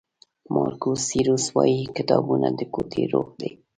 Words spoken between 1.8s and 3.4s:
کتابونه د کوټې روح